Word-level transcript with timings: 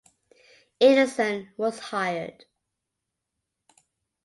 Anderson, 0.81 1.49
was 1.57 1.77
hired. 1.77 2.45